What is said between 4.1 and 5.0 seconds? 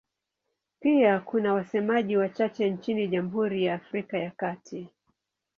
ya Kati.